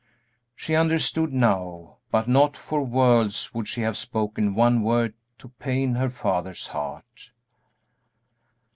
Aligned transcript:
She 0.55 0.73
understood 0.73 1.31
now, 1.31 1.97
but 2.09 2.27
not 2.27 2.57
for 2.57 2.81
worlds 2.81 3.53
would 3.53 3.67
she 3.67 3.81
have 3.81 3.95
spoken 3.95 4.55
one 4.55 4.81
word 4.81 5.13
to 5.37 5.49
pain 5.49 5.93
her 5.93 6.09
father's 6.09 6.69
heart. 6.69 7.31